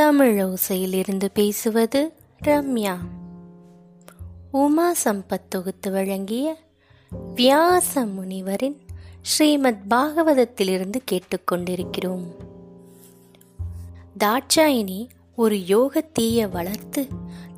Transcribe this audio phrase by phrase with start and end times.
[0.00, 2.12] தமிழ் ஓசையிலிருந்து பேசுவது
[2.44, 2.96] ரம்யா.
[4.50, 6.56] உமா சம்பத் தொகுத்து வழங்கிய
[7.34, 8.76] வியாச முனிவரின்
[9.22, 12.26] ஸ்ரீமத் பாகவதத்திலிருந்து கேட்டுக்கொண்டிருக்கிறோம்.
[14.18, 17.06] தாட்சாயினி ஒரு யோக தீய வளர்த்து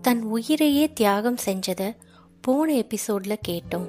[0.02, 1.96] தன் உயிரையே தியாகம் செஞ்சதை
[2.40, 3.88] போன எபிசோட்ல கேட்டோம்.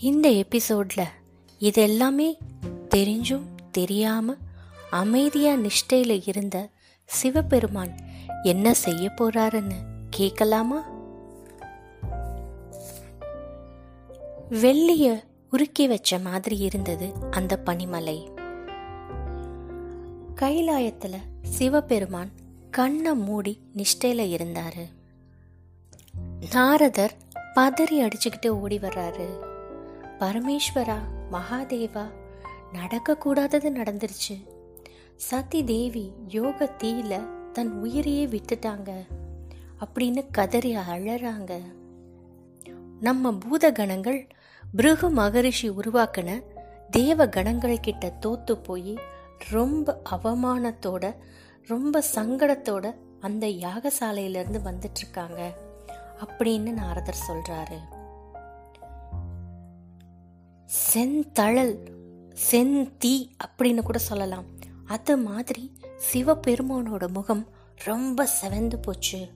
[0.00, 1.04] இந்த எபிசோட்ல
[1.60, 2.34] இதெல்லாமே
[2.94, 4.38] தெரிஞ்சும் தெரியாமல்
[4.90, 6.68] அமைதியா நிஷ்டையில இருந்த
[7.04, 7.94] சிவபெருமான்
[8.42, 9.74] என்ன செய்ய போறாருன்னு
[10.10, 10.88] கேட்கலாமா
[14.50, 15.22] வெள்ளிய
[15.52, 18.34] உருக்கி வச்ச மாதிரி இருந்தது அந்த பனிமலை.
[20.34, 22.30] கைலாயத்துல சிவபெருமான்
[22.70, 24.88] கண்ணை மூடி நிஷ்டையில இருந்தாரு.
[26.52, 27.14] நாரதர்
[27.54, 29.28] பதறி அடிச்சுக்கிட்டு ஓடி வர்றாரு.
[30.18, 30.96] பரமேஸ்வரா
[31.32, 32.10] மகாதேவா
[32.72, 34.59] நடக்கக்கூடாதது நடந்துருச்சு.
[35.20, 38.90] சதி தேவி யோக தீயில தன் உயிரையே விட்டுட்டாங்க
[39.80, 41.62] அப்படின்னு கதறி அழறாங்க.
[43.00, 44.26] நம்ம பூத கணங்கள்
[44.72, 46.42] பிருகு மகரிஷி உருவாக்கின
[46.90, 48.98] தேவ கணங்கள் கிட்ட தோத்து போய்
[49.50, 51.16] ரொம்ப அவமானத்தோட
[51.66, 55.54] ரொம்ப சங்கடத்தோட அந்த யாகசாலையிலேருந்து வந்துட்டு இருக்காங்க
[56.24, 57.78] அப்படின்னு நாரதர் சொல்றாரு.
[60.94, 61.76] செந்தழல்
[62.50, 64.58] செந்தி அப்படின்னு கூட சொல்லலாம்.
[64.90, 65.72] அது மாதிரி
[66.12, 67.48] சிவபெருமானோட முகம்
[67.84, 69.28] ரொம்ப செவந்து போச்சு.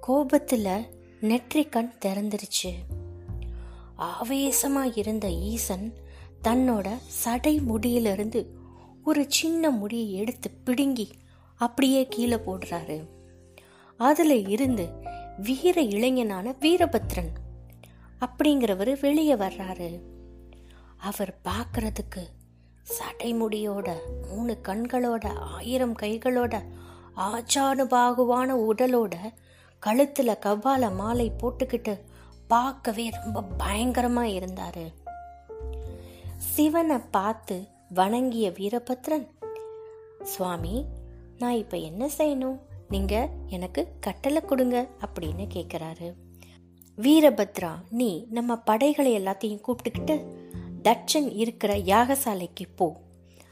[0.00, 0.86] கோபத்தில்
[1.20, 2.72] நெற்றி கண் திறந்துருச்சு.
[3.96, 5.94] ஆவேசமாக இருந்த ஈசன்
[6.42, 8.46] தன்னோட சடை முடியிலிருந்து
[9.04, 11.08] ஒரு சின்ன முடியை எடுத்து பிடுங்கி
[11.54, 13.08] அப்படியே கீழே போடுறாரு.
[13.96, 14.88] அதில் இருந்து
[15.38, 17.32] வீர இளைஞனான வீரபத்ரன்
[18.20, 20.00] அப்படிங்கிறவர் வெளியே வர்றாரு.
[20.96, 22.24] அவர் பார்க்கறதுக்கு
[22.86, 23.94] சடைமுடியோட
[24.28, 26.62] மூணு கண்களோட ஆயிரம் கைகளோட
[27.16, 29.14] ஆச்சானுபாகுவான உடலோட
[29.78, 32.00] கழுத்தில் கபால மாலை போட்டுக்கிட்டு
[32.46, 34.92] பார்க்கவே ரொம்ப பயங்கரமாக இருந்தார்.
[36.36, 39.26] சிவனை பார்த்து வணங்கிய வீரபத்ரன்
[40.22, 40.84] சுவாமி
[41.38, 42.58] நான் இப்போ என்ன செய்யணும்?
[42.88, 46.14] நீங்கள் எனக்கு கட்டளை கொடுங்க அப்படின்னு கேட்குறாரு
[46.98, 50.35] வீரபத்ரா நீ நம்ம படைகளை எல்லாத்தையும் கூப்பிட்டுக்கிட்டு
[50.86, 52.96] தட்சன் இருக்கிற யாகசாலைக்கு போ.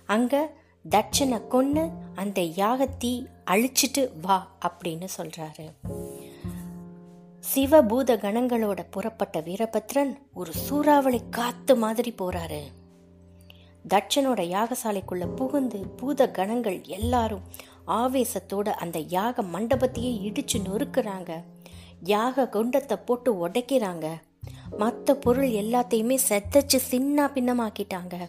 [0.04, 0.50] அங்க
[0.90, 5.66] தட்சனை கொன்று அந்த யாகத்தீ அழிச்சிட்டு வா அப்படின்னு சொல்றாரு.
[7.54, 12.62] சிவபூத கணங்களோட புறப்பட்ட வீரபத்ரன் ஒரு சூறாவளி காத்து மாதிரி போறாரு.
[13.88, 17.42] தட்சனோட யாகசாலைக்குள்ள புகுந்து பூத கணங்கள் எல்லாரும்
[17.86, 21.42] ஆவேசத்தோட அந்த யாக மண்டபத்தையே இடிச்சு நொறுக்குறாங்க.
[22.00, 24.06] யாக குண்டத்தை போட்டு உடைக்கிறாங்க.
[24.70, 28.28] மற்ற பொருள் எல்லாத்தையுமே செத்தச்சு சின்ன பின்னமாக்கிட்டாங்க.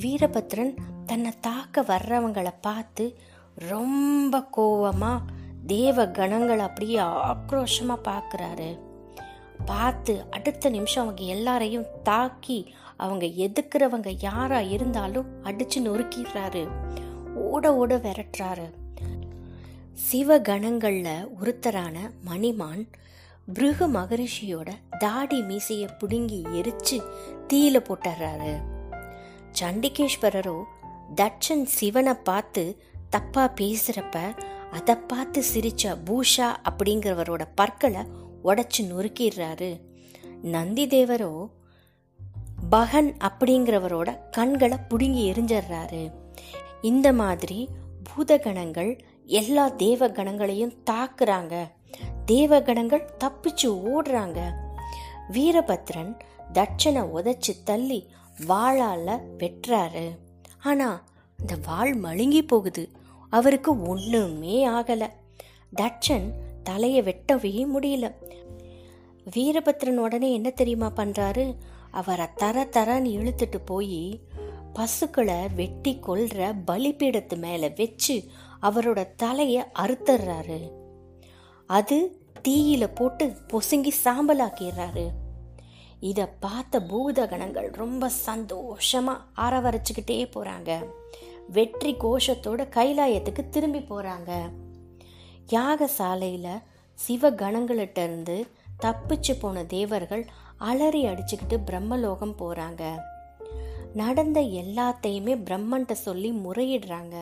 [0.00, 0.74] வீரபத்ரன்
[1.06, 3.18] தன்னை தாக்க வர்றவங்களை பார்த்து
[3.54, 5.20] ரொம்ப கோவமா
[5.66, 8.78] தேவ கணங்கள் அப்படியே ஆக்ரோஷமா பார்க்கறாரு.
[9.64, 16.68] பார்த்து அடுத்த நிமிஷம் அவங்க எல்லாரையும் தாக்கி அவங்க எதுக்குறவங்க யாரா இருந்தாலும் அடிச்சு நொறுக்கிடுறாரு.
[17.34, 18.70] ஓட ஓட விரட்டுறாரு.
[20.12, 21.96] சிவகணங்கள்ல ஒருத்தரான
[22.30, 22.86] மணிமான்
[23.52, 26.96] பிருகு மகரிஷியோட தாடி மீசைய புடுங்கி எரிச்சு
[27.48, 28.52] தீயில போட்டுறாரு.
[29.60, 30.62] சண்டிகேஸ்வரரோ
[31.14, 34.38] தட்சன் சிவனை பார்த்து தப்பா பேசுறப்ப
[34.70, 38.00] அதை பார்த்து சிரிச்ச பூஷா அப்படிங்கிறவரோட பற்களை
[38.44, 39.80] உடச்சு நொறுக்கிடுறாரு.
[40.42, 41.50] நந்தி தேவரோ
[42.70, 46.12] பகன் அப்படிங்கிறவரோட கண்களை புடுங்கி எரிஞ்சிடுறாரு.
[46.80, 47.68] இந்த மாதிரி
[48.08, 51.76] பூதகணங்கள் எல்லா தேவ கணங்களையும் தாக்குறாங்க.
[52.26, 54.50] தேவகணங்கள் தப்பிச்சு ஓடுறாங்க.
[55.32, 56.18] வீரபத்ரன்
[56.52, 58.08] தட்சனை உதச்சி தள்ளி
[58.48, 60.16] வாழால வெட்டுறாரு.
[60.62, 61.04] ஆனா
[61.38, 62.90] இந்த வாள் மழுங்கி போகுது.
[63.30, 65.08] அவருக்கு ஒண்ணுமே ஆகல.
[65.80, 66.30] தட்சன்
[66.64, 68.14] தலைய வெட்டவே முடியல.
[69.36, 71.56] வீரபத்ரன் உடனே என்ன தெரியுமா பண்றாரு?
[71.90, 74.20] அவரை தர தரன்னு இழுத்துட்டு போய்
[74.72, 78.24] பசுக்களை வெட்டி கொல்ற பலிபீடத்து மேல வச்சு
[78.62, 80.70] அவரோட தலைய அறுத்துறாரு
[81.68, 81.96] அது
[82.48, 85.06] தீயில போட்டு பொசுங்கி சாம்பலாக்கிடுறாரு.
[86.00, 90.70] இத பார்த்த பூதகணங்கள் ரொம்ப சந்தோஷமா ஆரவரைச்சுக்கிட்டே போறாங்க.
[91.48, 94.30] வெற்றி கோஷத்தோட கைலாயத்துக்கு திரும்பி போறாங்க.
[95.48, 96.48] யாகசாலையில
[97.08, 98.46] சிவகணங்கள்கிட்ட இருந்து
[98.82, 100.26] தப்பிச்சு போன தேவர்கள்
[100.56, 102.82] அலறி அடிச்சுக்கிட்டு பிரம்மலோகம் போறாங்க.
[103.94, 107.16] நடந்த எல்லாத்தையுமே பிரம்மன்ட்ட சொல்லி முறையிடுறாங்க.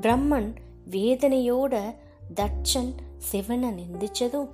[0.00, 0.54] பிரம்மன்
[0.90, 1.94] வேதனையோட
[2.34, 4.48] தட்சன் சிவனை நிந்திச்சதும்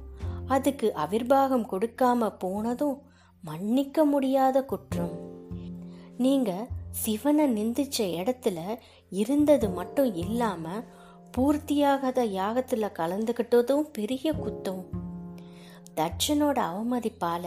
[0.47, 3.03] அதுக்கு அவிர்வாகம் கொடுக்காம போனதும்
[3.43, 5.11] மன்னிக்க முடியாத குற்றம்.
[6.19, 8.77] நீங்க சிவனை நிந்திச்ச இடத்துல
[9.11, 10.69] இருந்தது மட்டும் இல்லாம
[11.37, 14.85] பூர்த்தியாகாத யாகத்துல கலந்துக்கிட்டதும் பெரிய குத்தம்.
[15.97, 17.47] தட்சனோட அவமதிப்பால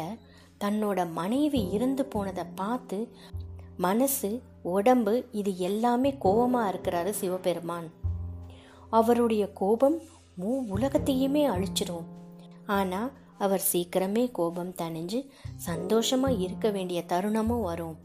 [0.64, 3.16] தன்னோட மனைவி இருந்து போனதை பார்த்து
[3.78, 7.90] மனசு உடம்பு இது எல்லாமே கோபமா இருக்கிறாரு சிவபெருமான்.
[8.90, 10.02] அவருடைய கோபம்
[10.40, 12.06] மூ உலகத்தையுமே அழிச்சிடும்
[12.66, 17.98] ஆனால் அவர் சீக்கிரமே கோபம் தணிஞ்சு சந்தோஷமாக இருக்க வேண்டிய தருணமும் வரும்.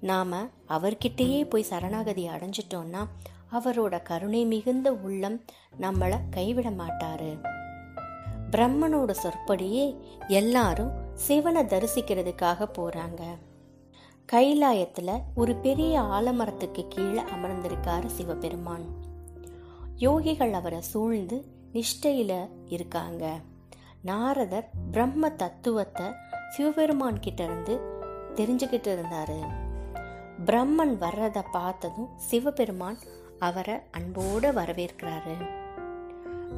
[0.00, 0.32] நாம்
[0.68, 3.06] அவர்கிட்டயே போய் சரணாகதி அடைஞ்சிட்டோம்னா
[3.52, 5.44] அவரோட கருணை மிகுந்த உள்ளம்
[5.80, 7.40] நம்மளை கைவிட மாட்டாரு.
[8.50, 9.96] பிரம்மனோட சொற்படியே
[10.28, 13.22] எல்லாரும் சிவனை தரிசிக்கிறதுக்காக போறாங்க.
[14.32, 19.01] கைலாயத்துல ஒரு பெரிய ஆலமரத்துக்கு கீழே அமர்ந்திருக்காரு சிவபெருமான்.
[20.02, 23.40] யோகிகள் அவரை சூழ்ந்து நிஷ்டையில் இருக்காங்க.
[24.02, 26.06] நாரதர் பிரம்ம தத்துவத்தை
[26.50, 27.80] சிவபெருமான் கிட்ட இருந்து
[28.34, 29.38] தெரிஞ்சுக்கிட்டு இருந்தார்.
[30.46, 32.98] பிரம்மன் வர்றதை பார்த்ததும் சிவபெருமான்
[33.38, 35.36] அவரை அன்போடு வரவேற்கிறாரு.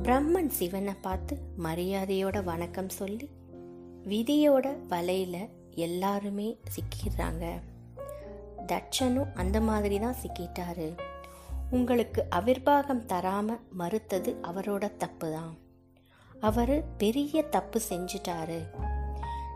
[0.02, 3.30] பிரம்மன் சிவனை பார்த்து மரியாதையோட வணக்கம் சொல்லி
[4.04, 7.44] விதியோட வலையில் எல்லாருமே சிக்கிடுறாங்க.
[8.66, 11.03] தட்சனும் அந்த மாதிரி தான் சிக்கிட்டாரு.
[11.74, 15.56] உங்களுக்கு அவிர்வாகம் தராம மறுத்தது அவரோட தப்பு தான்
[16.40, 18.58] அவர் பெரிய தப்பு செஞ்சிட்டாரு.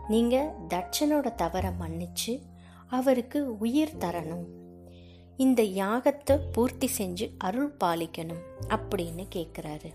[0.07, 2.33] நீங்க தட்சனோட தவறை மன்னிச்சு
[2.89, 4.45] அவருக்கு உயிர் தரணும்.
[5.37, 9.91] இந்த யாகத்தை பூர்த்தி செஞ்சு அருள் பாலிக்கணும் அப்படின்னு கேட்குறாரு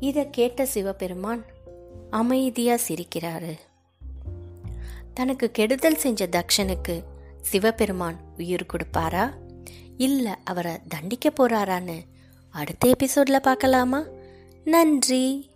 [0.00, 1.44] இதை கேட்ட சிவபெருமான்
[2.10, 3.54] அமைதியாக சிரிக்கிறாரு.
[5.14, 7.02] தனக்கு கெடுதல் செஞ்ச தக்ஷனுக்கு
[7.40, 9.24] சிவபெருமான் உயிர் கொடுப்பாரா?
[9.96, 12.02] இல்லை அவரை தண்டிக்க போறாரான்னு
[12.50, 14.02] அடுத்த எபிசோட்ல பார்க்கலாமா?
[14.64, 15.50] நன்றி.